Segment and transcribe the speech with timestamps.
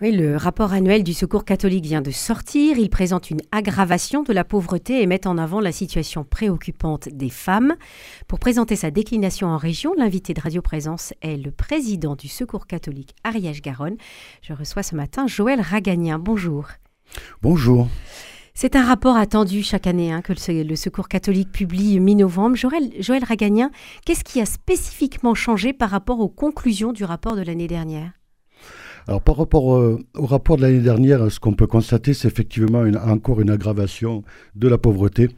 [0.00, 2.78] Oui, le rapport annuel du Secours catholique vient de sortir.
[2.78, 7.30] Il présente une aggravation de la pauvreté et met en avant la situation préoccupante des
[7.30, 7.74] femmes.
[8.28, 12.68] Pour présenter sa déclination en région, l'invité de Radio Présence est le président du Secours
[12.68, 13.96] catholique Ariège-Garonne.
[14.40, 16.20] Je reçois ce matin Joël Ragagnien.
[16.20, 16.68] Bonjour.
[17.42, 17.88] Bonjour.
[18.54, 22.54] C'est un rapport attendu chaque année hein, que le, Secours catholique publie mi-novembre.
[22.54, 23.24] Joël, Joël
[24.06, 28.17] qu'est-ce qui a spécifiquement changé par rapport aux conclusions du rapport de l'année dernière?
[29.08, 32.84] Alors par rapport euh, au rapport de l'année dernière, ce qu'on peut constater, c'est effectivement
[33.06, 34.22] encore une aggravation
[34.54, 35.30] de la pauvreté.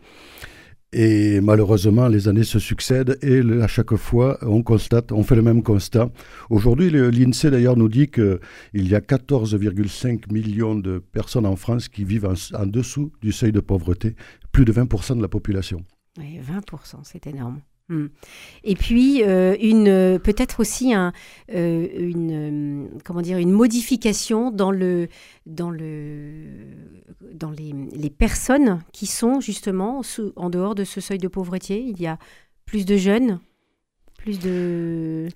[0.92, 5.42] Et malheureusement, les années se succèdent et à chaque fois, on constate, on fait le
[5.42, 6.10] même constat.
[6.50, 8.40] Aujourd'hui, l'INSEE d'ailleurs nous dit qu'il
[8.74, 13.60] y a 14,5 millions de personnes en France qui vivent en, dessous du seuil de
[13.60, 14.16] pauvreté,
[14.50, 15.84] plus de 20% de la population.
[16.18, 17.60] Oui, 20%, c'est énorme.
[17.90, 18.06] Hmm.
[18.62, 21.12] Et puis euh, une peut-être aussi un,
[21.52, 25.08] euh, une comment dire une modification dans le
[25.44, 26.30] dans le
[27.34, 30.02] dans les, les personnes qui sont justement
[30.36, 31.84] en dehors de ce seuil de pauvreté.
[31.84, 32.16] Il y a
[32.64, 33.40] plus de jeunes,
[34.18, 35.26] plus de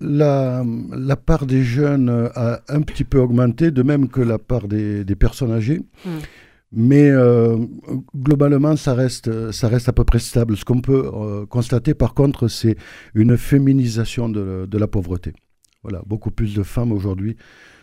[0.00, 4.66] la, la part des jeunes a un petit peu augmenté, de même que la part
[4.66, 5.80] des, des personnes âgées.
[6.04, 6.18] Hmm.
[6.72, 7.56] Mais euh,
[8.14, 10.56] globalement, ça reste, à peu près stable.
[10.56, 12.76] Ce qu'on peut euh, constater, par contre, c'est
[13.14, 15.32] une féminisation de, la pauvreté.
[15.82, 17.36] Voilà, beaucoup plus de femmes aujourd'hui,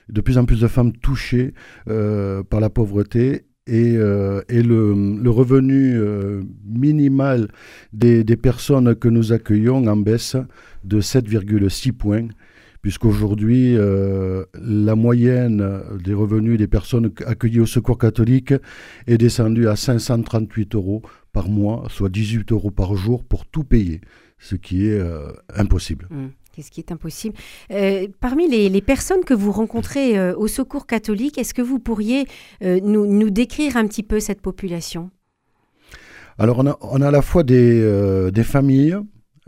[0.08, 1.54] de plus en plus de femmes touchées
[1.90, 3.46] euh, par la pauvreté.
[3.70, 6.00] Et, le, revenu
[6.64, 7.50] minimal
[7.92, 10.38] des, des, personnes que nous accueillons en baisse
[10.86, 12.28] de 7,6 points
[12.88, 18.54] puisqu'aujourd'hui, euh, la moyenne des revenus des personnes accueillies au Secours catholique
[19.08, 21.02] est descendue à 538 euros
[21.34, 24.00] par mois, soit 18 euros par jour pour tout payer,
[24.40, 26.08] ce qui est euh, impossible.
[26.10, 26.28] Mmh.
[26.56, 27.36] Qu'est-ce qui est impossible?
[27.72, 32.26] Euh, Parmi les, personnes que vous rencontrez au Secours catholique, est-ce que vous pourriez
[32.62, 35.12] nous, décrire un petit peu cette population?
[36.38, 38.96] Alors, on a, on a, à la fois des, des familles,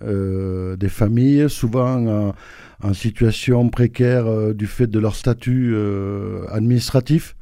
[0.02, 2.34] des familles souvent
[2.82, 7.36] en situation précaire euh, du fait de leur statut euh, administratif,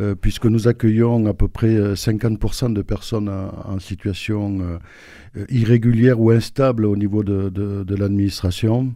[0.00, 4.78] euh, puisque nous accueillons à peu près 50% de personnes en, situation
[5.48, 8.94] irrégulière ou instable au niveau de, l'administration.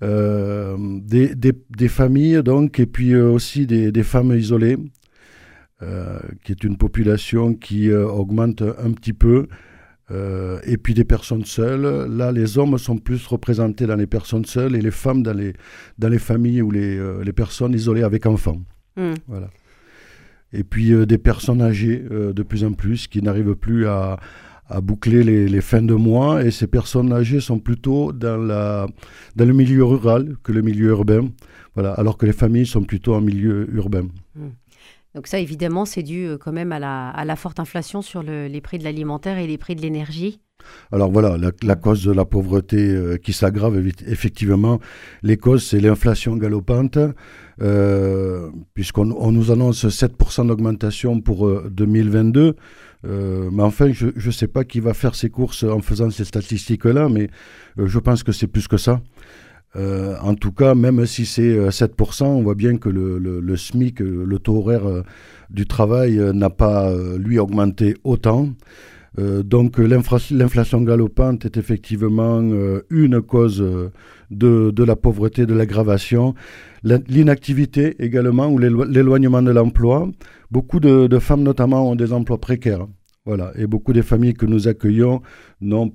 [0.00, 4.76] Des, familles donc et puis aussi des femmes isolées
[6.44, 9.48] qui est une population qui augmente un petit peu
[10.12, 12.06] euh, et puis des personnes seules.
[12.16, 15.54] Là, les hommes sont plus représentés dans les personnes seules et les femmes dans les,
[15.98, 18.60] dans les familles ou les, euh, les personnes isolées avec enfants.
[18.96, 19.14] Hmm.
[19.26, 19.50] Voilà.
[20.52, 24.18] Et puis euh, des personnes âgées de plus en plus qui n'arrivent plus à,
[24.68, 26.44] à boucler les, les, fins de mois.
[26.44, 28.86] Et ces personnes âgées sont plutôt dans, la,
[29.34, 31.28] dans le milieu rural que le milieu urbain.
[31.74, 34.06] Voilà, alors que les familles sont plutôt en milieu urbain.
[34.36, 34.50] Hmm.
[35.16, 38.76] Donc ça, évidemment, c'est dû euh, quand même à la, forte inflation sur les prix
[38.76, 40.40] de l'alimentaire et les prix de l'énergie.
[40.92, 44.78] Alors voilà, la, cause de la pauvreté euh, qui s'aggrave, effectivement,
[45.22, 46.98] les causes, c'est l'inflation galopante,
[47.62, 52.54] euh, puisqu'on nous annonce 7% d'augmentation pour 2022.
[53.04, 57.08] mais enfin, je ne sais pas qui va faire ses courses en faisant ces statistiques-là,
[57.08, 57.30] mais
[57.78, 59.00] je pense que c'est plus que ça.
[59.76, 64.00] Euh, en tout cas, même si c'est 7%, euh, on voit bien que le, SMIC,
[64.00, 65.02] euh, le taux horaire
[65.50, 68.48] du travail, n'a pas, lui, augmenté autant.
[69.18, 72.42] donc l'inflation galopante est effectivement
[72.90, 73.64] une cause
[74.30, 76.34] de, la pauvreté, de l'aggravation.
[76.82, 80.08] L'inactivité également, ou l'éloignement de l'emploi.
[80.50, 82.86] Beaucoup de, de, femmes notamment ont des emplois précaires.
[83.24, 83.52] Voilà.
[83.56, 85.20] Et beaucoup des familles que nous accueillons
[85.60, 85.90] n'ont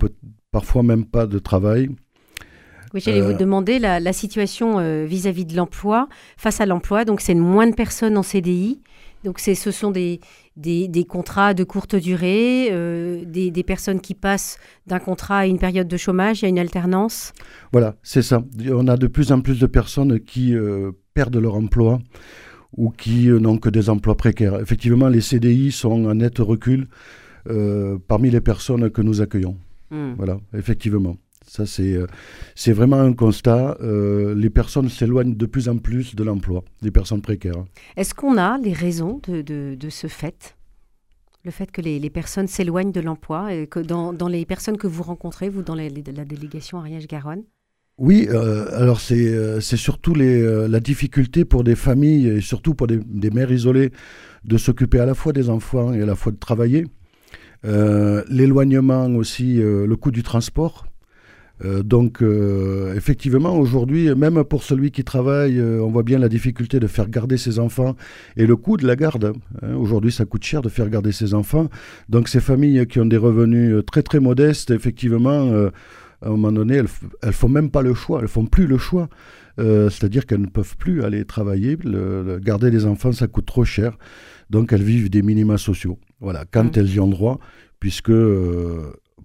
[0.52, 1.90] parfois même pas de travail.
[2.94, 7.06] Oui, j'allais vous euh, demander la, situation euh, vis-à-vis de l'emploi, face à l'emploi.
[7.06, 8.80] Donc, c'est moins de personnes en CDI.
[9.24, 10.20] Donc, ce sont des,
[10.58, 14.58] des, contrats de courte durée, euh, des, des, personnes qui passent
[14.88, 17.32] d'un contrat à une période de chômage, il y a une alternance
[17.72, 18.44] Voilà, c'est ça.
[18.72, 20.56] On a de plus en plus de personnes qui
[21.14, 22.00] perdent leur emploi
[22.76, 24.60] ou qui n'ont que des emplois précaires.
[24.60, 26.88] Effectivement, les CDI sont en net recul
[28.08, 29.58] parmi les personnes que nous accueillons.
[29.92, 30.14] Hmm.
[30.18, 31.16] Voilà, effectivement.
[31.48, 32.08] Ça, c'est, euh,
[32.56, 33.78] c'est vraiment un constat.
[33.82, 37.66] Euh, les personnes s'éloignent de plus en plus de l'emploi, les personnes précaires.
[37.98, 40.56] Est-ce qu'on a les raisons de, de, ce fait?
[41.44, 44.78] Le fait que les, les personnes s'éloignent de l'emploi, et que dans, dans, les personnes
[44.78, 47.44] que vous rencontrez, vous, dans la délégation Ariège-Garonne?
[47.98, 52.88] Oui, euh, alors c'est, c'est surtout les, la difficulté pour des familles et surtout pour
[52.88, 53.92] des, des, mères isolées
[54.44, 56.86] de s'occuper à la fois des enfants et à la fois de travailler.
[57.64, 60.86] l'éloignement aussi, le coût du transport,
[61.64, 66.30] Euh, donc, euh, effectivement, aujourd'hui, même pour celui qui travaille, euh, on voit bien la
[66.30, 67.96] difficulté de faire garder ses enfants
[68.38, 69.34] et le coût de la garde.
[69.62, 69.76] Hein.
[69.76, 71.70] Aujourd'hui, ça coûte cher de faire garder ses enfants.
[72.10, 75.52] Donc, ces familles qui ont des revenus très, très modestes, effectivement,
[76.22, 76.88] à un moment donné, elles,
[77.22, 79.10] elles font même pas le choix, elles font plus le choix.
[79.58, 81.78] C'est-à-dire qu'elles ne peuvent plus aller travailler.
[82.42, 83.98] garder des enfants, ça coûte trop cher.
[84.50, 86.00] Donc, elles vivent des minima sociaux.
[86.20, 86.80] Voilà, quand mmh.
[86.80, 87.40] elles y ont droit,
[87.80, 88.12] puisque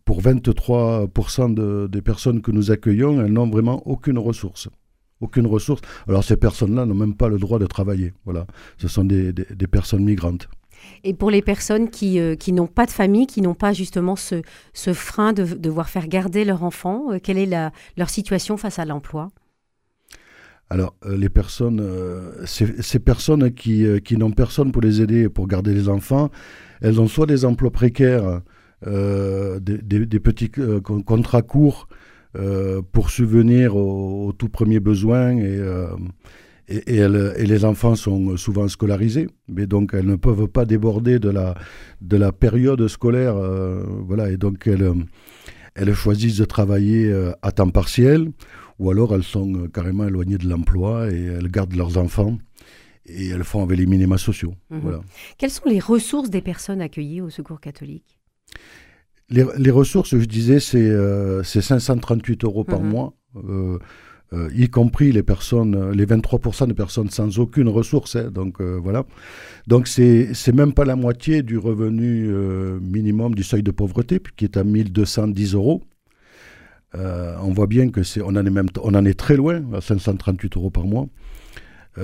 [0.05, 4.69] pour 23% des personnes que nous accueillons, elles n'ont vraiment aucune ressource.
[5.21, 5.81] Aucune ressource.
[6.07, 8.13] Alors ces personnes-là n'ont même pas le droit de travailler.
[8.25, 8.47] Voilà.
[8.79, 9.33] Ce sont des,
[9.71, 10.49] personnes migrantes.
[11.05, 14.15] Et pour les personnes qui, euh, qui n'ont pas de famille, qui n'ont pas justement
[14.15, 14.43] ce,
[14.75, 18.79] ce frein de, devoir faire garder leur enfant, euh, quelle est la, leur situation face
[18.79, 19.31] à l'emploi?
[20.69, 21.83] Alors, euh, les personnes,
[22.45, 26.31] ces, ces, personnes qui, qui n'ont personne pour les aider pour garder les enfants,
[26.83, 28.43] elles ont soit des emplois précaires
[28.87, 31.89] euh, des, petits euh, contrats courts
[32.37, 35.59] euh, pour subvenir aux, tout premiers besoins et,
[36.69, 41.31] et, et, les enfants sont souvent scolarisés, mais donc elles ne peuvent pas déborder de
[41.31, 41.55] la,
[42.03, 43.37] de la période scolaire.
[44.05, 44.93] voilà, et donc elles,
[45.75, 48.31] elles choisissent de travailler à temps partiel
[48.79, 52.37] ou alors elles sont carrément éloignées de l'emploi et elles gardent leurs enfants
[53.07, 54.55] et elles font avec les minima sociaux.
[54.71, 54.81] Mhm.
[54.81, 55.01] Voilà.
[55.39, 58.16] Quelles sont les ressources des personnes accueillies au Secours catholique?
[59.29, 62.89] Les, ressources, je disais, c'est 538 euh, euros par mhm.
[62.89, 63.15] mois.
[63.37, 63.79] Euh,
[64.33, 68.17] euh, y compris les personnes, les 23% de personnes sans aucune ressource.
[68.17, 69.05] Hein, donc voilà.
[69.67, 72.29] Donc c'est même pas la moitié du revenu
[72.81, 75.83] minimum du seuil de pauvreté, qui est à 1210 euros.
[76.95, 79.81] on voit bien que c'est, on en est même, on en est très loin, à
[79.81, 81.07] 538 euros par mois.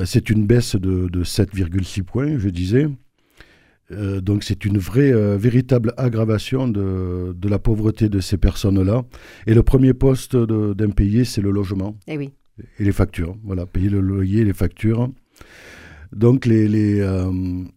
[0.05, 2.89] c'est une baisse de, de 7,6 points, je disais.
[3.93, 9.05] Euh, donc c'est une vraie, euh, véritable aggravation de, la pauvreté de ces personnes-là.
[9.47, 11.97] Et le premier poste d'impayé, c'est le logement.
[12.07, 12.33] Et eh oui.
[12.79, 13.37] Et les factures.
[13.45, 15.11] Voilà, payer le loyer, les factures.
[16.13, 17.31] Donc les, les, euh,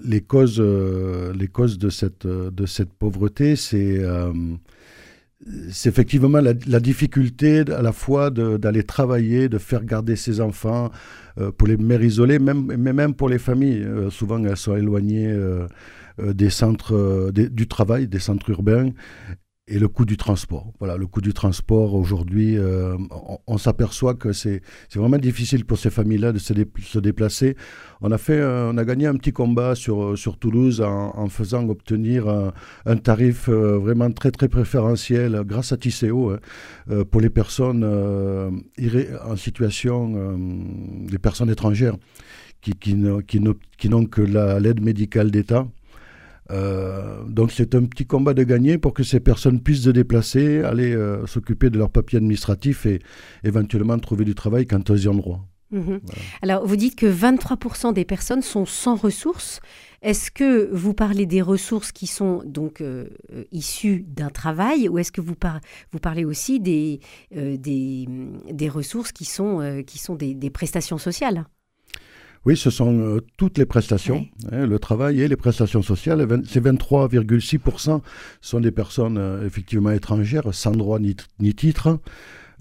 [0.04, 4.02] les causes, les causes de, cette, de cette pauvreté, c'est
[5.70, 10.90] c'est effectivement la, difficulté à la fois d'aller travailler, de faire garder ses enfants,
[11.58, 13.86] pour les mères isolées, même, mais même pour les familles.
[14.10, 15.68] souvent, elles sont éloignées euh,
[16.18, 18.90] des centres euh, du travail, des centres urbains
[19.68, 20.72] et le coût du transport.
[20.78, 22.96] Voilà, le coût du transport aujourd'hui, euh,
[23.48, 24.62] on, s'aperçoit que c'est
[24.94, 27.58] vraiment difficile pour ces familles-là de se, déplacer.
[28.02, 32.28] On a fait, on a gagné un petit combat sur sur Toulouse en, faisant obtenir
[32.86, 40.38] un, tarif vraiment très très préférentiel grâce à Tisséo hein, pour les personnes en situation,
[41.10, 41.96] les personnes étrangères
[42.62, 45.68] qui qui n'ont que l'aide médicale d'État.
[46.52, 50.62] Euh, donc c'est un petit combat de gagner pour que ces personnes puissent se déplacer,
[50.62, 53.00] aller euh, s'occuper de leurs papiers administratifs et
[53.44, 55.48] éventuellement trouver du travail quand elles y ont droit.
[55.72, 56.00] Mhm.
[56.44, 59.60] Alors vous dites que 23% des personnes sont sans ressources.
[60.04, 63.10] Est-ce que vous parlez des ressources qui sont donc euh,
[63.52, 65.34] issues d'un travail ou est-ce que vous,
[65.92, 67.00] vous, parlez aussi des,
[67.32, 68.06] des,
[68.52, 71.46] des, ressources qui sont, qui sont des, des prestations sociales?
[72.46, 76.26] Oui, ce sont euh, toutes les prestations, hein, le travail et les prestations sociales.
[76.46, 78.02] Ces 23,6%
[78.40, 81.16] sont des personnes euh, effectivement étrangères, sans droit ni,
[81.56, 82.00] titre.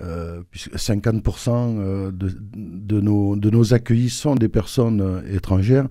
[0.00, 5.86] Euh, puisque 50% de, nos, de nos accueillis sont des personnes étrangères.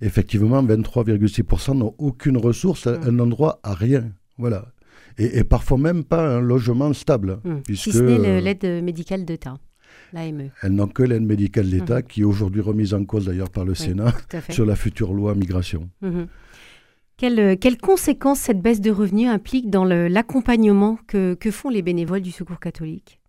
[0.00, 4.10] Effectivement, 23,6% n'ont aucune ressource, elles n'ont droit à rien.
[4.36, 4.66] Voilà.
[5.18, 7.38] Et, parfois même pas un logement stable.
[7.44, 7.54] Mmh.
[7.64, 9.54] Puisque, si ce n'est l'aide médicale d'État.
[10.14, 12.02] Elles n'ont que l'aide médicale d'État, mhm.
[12.04, 14.14] qui est aujourd'hui remise en cause d'ailleurs par le Sénat
[14.50, 15.90] sur la future loi migration.
[16.02, 16.26] Mhm.
[17.22, 22.30] Euh, quelles, conséquences cette baisse de revenus implique dans l'accompagnement que, font les bénévoles du
[22.30, 23.20] Secours catholique?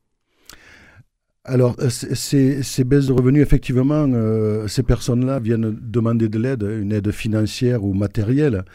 [1.46, 6.92] Alors, euh, ces, baisses de revenus, effectivement, euh, ces personnes-là viennent demander de l'aide, une
[6.92, 8.66] aide financière ou matérielle.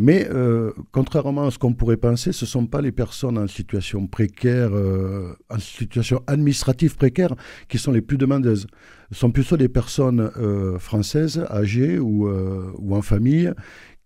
[0.00, 3.48] Mais euh, contrairement à ce qu'on pourrait penser, ce ne sont pas les personnes en
[3.48, 7.34] situation précaire, euh, en situation administrative précaire,
[7.68, 8.68] qui sont les plus demandeuses.
[9.10, 13.52] Ce sont plutôt des personnes euh, françaises, âgées ou, ou, en famille,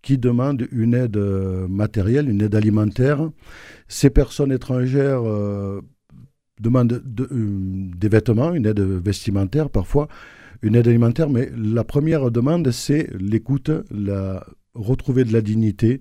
[0.00, 3.28] qui demandent une aide matérielle, une aide alimentaire.
[3.86, 5.22] Ces personnes étrangères
[6.58, 10.08] demandent des vêtements, une aide vestimentaire parfois,
[10.62, 14.42] une aide alimentaire, mais la première demande, c'est l'écoute, la
[14.74, 16.00] retrouver de la dignité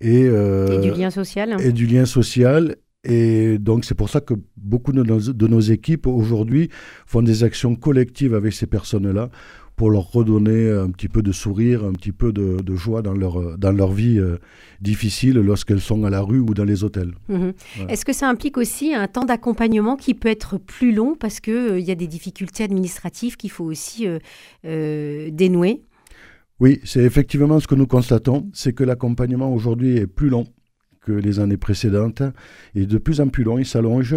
[0.00, 1.56] et, euh, du lien social.
[1.60, 2.76] Et du lien social.
[3.04, 6.68] Et donc c'est pour ça que beaucoup de nos, de nos équipes aujourd'hui
[7.06, 9.30] font des actions collectives avec ces personnes-là
[9.78, 13.56] pour leur redonner un petit peu de sourire, un petit peu de, joie dans leur,
[13.56, 14.36] dans leur vie euh,
[14.80, 17.12] difficile lorsqu'elles sont à la rue ou dans les hôtels.
[17.28, 17.52] Mhm.
[17.88, 21.54] Est-ce que ça implique aussi un temps d'accompagnement qui peut être plus long parce qu'il
[21.54, 24.06] euh, y a des difficultés administratives qu'il faut aussi
[24.66, 25.82] euh, dénouer?
[26.60, 30.46] Oui, c'est effectivement ce que nous constatons, c'est que l'accompagnement aujourd'hui est plus long
[31.00, 32.22] que les années précédentes
[32.74, 34.16] et de plus en plus long, il s'allonge.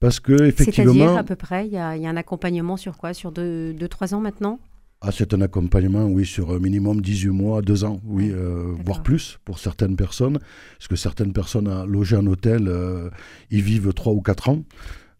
[0.00, 3.12] Parce que effectivement, C'est-à-dire à peu près, il y, a, un accompagnement sur quoi?
[3.12, 4.58] Sur 2-3 deux, ans maintenant?
[5.02, 9.02] Ah, c'est un accompagnement, oui, sur un minimum 18 mois, 2 ans, oui, euh, voire
[9.02, 10.38] plus pour certaines personnes.
[10.78, 13.08] Parce que certaines personnes à logé en hôtel, euh,
[13.50, 14.64] ils vivent 3 ou 4 ans.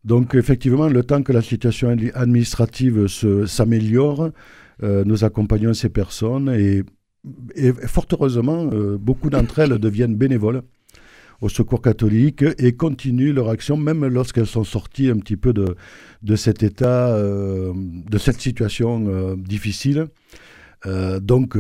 [0.05, 3.07] Donc, effectivement, le temps que la situation administrative
[3.47, 4.31] s'améliore,
[4.83, 6.83] euh, nous accompagnons ces personnes et,
[7.87, 8.65] fort heureusement,
[8.99, 10.63] beaucoup d'entre elles deviennent bénévoles
[11.41, 15.77] au Secours catholique et continuent leur action même lorsqu'elles sont sorties un petit peu de,
[16.23, 20.09] de cet état, euh, de cette situation euh, difficile.
[20.87, 21.59] Euh, donc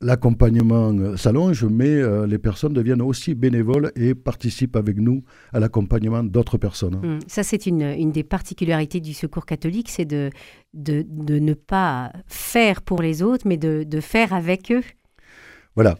[0.00, 5.22] l'accompagnement s'allonge, mais les personnes deviennent aussi bénévoles et participent avec nous
[5.52, 6.96] à l'accompagnement d'autres personnes.
[6.96, 10.30] Hum, ça, c'est une, une, des particularités du Secours catholique, c'est de,
[10.74, 14.82] de, de, ne pas faire pour les autres, mais de, de faire avec eux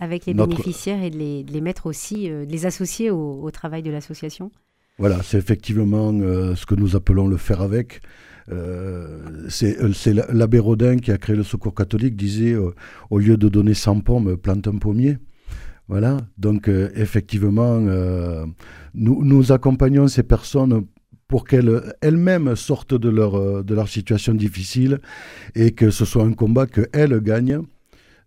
[0.00, 3.90] avec les bénéficiaires et de les, mettre aussi, euh, de les associer au, travail de
[3.90, 4.50] l'association
[4.98, 8.00] Voilà, c'est effectivement euh, ce que nous appelons le faire avec.
[8.50, 12.56] Euh, c'est l'abbé Rodin qui a créé le Secours catholique, disait
[13.10, 15.18] au lieu de donner 100 pommes, plante un pommier.
[15.88, 17.78] Voilà, donc effectivement,
[18.94, 20.86] nous, nous accompagnons ces personnes
[21.28, 25.00] pour qu'elles elles-mêmes sortent de leur, de leur situation difficile
[25.54, 27.62] et que ce soit un combat qu'elles gagnent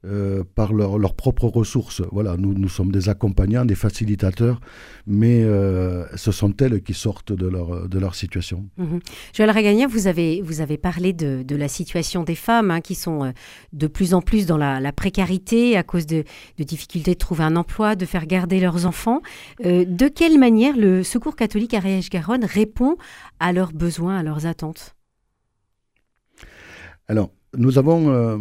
[0.06, 2.02] euh, par leurs propres ressources.
[2.12, 4.60] Voilà, nous, nous sommes des accompagnants, des facilitateurs,
[5.08, 8.66] mais euh, ce sont elles qui sortent de leur, de leur situation.
[8.78, 8.98] Mmh.
[9.34, 12.94] Joël Ragagna, vous avez, vous avez parlé de, de la situation des femmes hein, qui
[12.94, 13.32] sont euh,
[13.74, 16.24] de plus en plus dans la, précarité à cause de,
[16.60, 19.22] de, difficultés de trouver un emploi, de faire garder leurs enfants.
[19.64, 22.96] de quelle manière le Secours catholique à Ariège-Garonne répond
[23.40, 24.96] à leurs besoins, à leurs attentes?
[27.08, 28.38] Alors, nous avons, euh,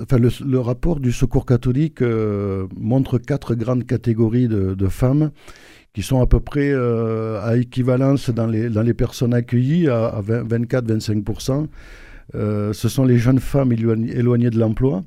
[0.00, 5.30] enfin, le, rapport du Secours catholique euh, montre quatre grandes catégories de, femmes
[5.94, 10.20] qui sont à peu près euh, à équivalence dans les, dans les personnes accueillies à,
[10.22, 11.66] 24-25%.
[12.32, 15.02] ce sont les jeunes femmes éloignées, de l'emploi.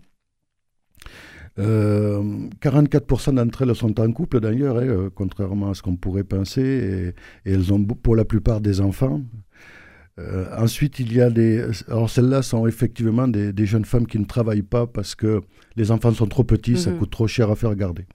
[1.58, 7.14] 44% d'entre elles sont en couple d'ailleurs, hein, contrairement à ce qu'on pourrait penser,
[7.46, 9.22] et, elles ont pour la plupart des enfants.
[10.18, 11.66] Euh, ensuite, il y a des.
[11.88, 15.42] Alors, celles-là sont effectivement des, jeunes femmes qui ne travaillent pas parce que
[15.76, 17.00] les enfants sont trop petits, ça mhm.
[17.00, 18.06] coûte trop cher à faire garder.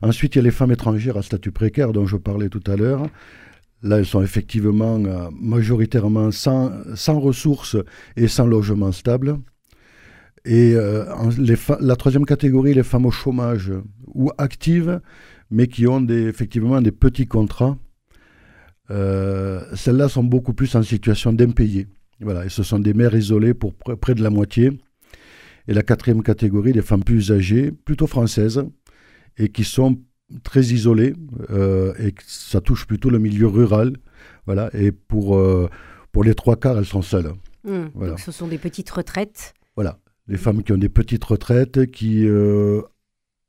[0.00, 2.76] Ensuite, il y a les femmes étrangères à statut précaire dont je parlais tout à
[2.76, 3.08] l'heure.
[3.82, 7.76] Là, elles sont effectivement euh, majoritairement sans, sans, ressources
[8.16, 9.38] et sans logement stable.
[10.44, 11.04] Et euh,
[11.80, 13.72] la troisième catégorie, les femmes au chômage
[14.06, 15.00] ou actives,
[15.50, 17.76] mais qui ont des, effectivement des petits contrats
[18.90, 21.86] euh, celles-là sont beaucoup plus en situation d'impayés.
[22.20, 24.72] Voilà, et ce sont des mères isolées pour près de la moitié.
[25.68, 28.64] Et la quatrième catégorie, des femmes plus âgées, plutôt françaises,
[29.36, 30.00] et qui sont
[30.42, 31.14] très isolées,
[31.50, 33.92] euh, et ça touche plutôt le milieu rural.
[34.46, 35.68] Voilà, et pour, euh,
[36.10, 37.32] pour les trois quarts, elles sont seules.
[37.64, 37.84] Mmh.
[37.94, 39.54] Donc ce sont des petites retraites.
[39.76, 42.26] Voilà, les femmes qui ont des petites retraites, qui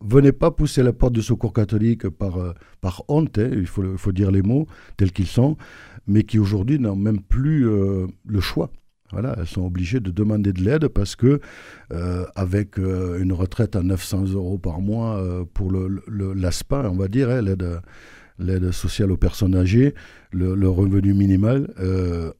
[0.04, 4.12] venez pas pousser la porte du secours catholique par, euh, par honte, hein, il, faut,
[4.12, 5.58] dire les mots tels qu'ils sont,
[6.08, 8.70] mais qui aujourd'hui n'ont même plus euh, le choix.
[9.12, 11.40] Voilà, elles sont obligées de demander de l'aide parce que
[11.92, 15.20] euh, avec une retraite à 900 euros par mois
[15.56, 17.82] pour l'ASPA, on va dire, hein, l'aide
[18.40, 19.94] l'aide sociale aux personnes âgées,
[20.32, 21.74] le, revenu minimal,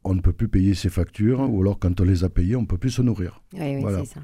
[0.04, 2.62] on ne peut plus payer ses factures, ou alors quand on les a payées, on
[2.62, 3.42] ne peut plus se nourrir.
[3.54, 4.22] Oui, oui, c'est ça.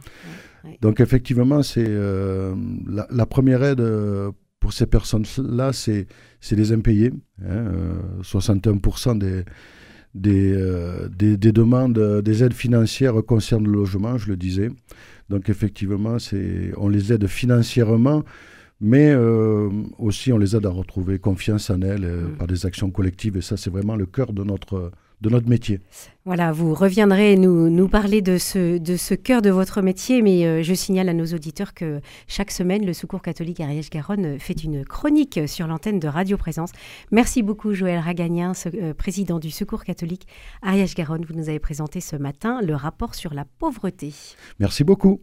[0.81, 2.55] Donc effectivement, c'est euh,
[2.87, 6.07] la, première aide euh, pour ces personnes-là, c'est
[6.51, 7.11] les impayés.
[7.43, 7.65] Hein,
[8.21, 9.43] 61% euh,
[10.13, 10.57] des,
[11.09, 14.69] des, des, demandes, des aides financières concernent le logement, je le disais.
[15.29, 16.17] Donc effectivement,
[16.77, 18.23] on les aide financièrement,
[18.81, 19.15] mais
[19.97, 22.37] aussi on les aide à retrouver confiance en elles mmh.
[22.37, 23.37] par des actions collectives.
[23.37, 24.91] Et ça, c'est vraiment le cœur de notre
[25.21, 25.79] de notre métier.
[26.25, 30.45] Voilà, vous reviendrez nous, nous parler de ce, de ce cœur de votre métier, mais
[30.45, 34.85] euh, je signale à nos auditeurs que chaque semaine, le Secours catholique Ariège-Garonne fait une
[34.85, 36.71] chronique sur l'antenne de Radio Présence.
[37.11, 40.27] Merci beaucoup Joël Ragagnin, euh, président du Secours catholique
[40.61, 41.25] Ariège-Garonne.
[41.25, 44.13] Vous nous avez présenté ce matin le rapport sur la pauvreté.
[44.59, 45.21] Merci beaucoup.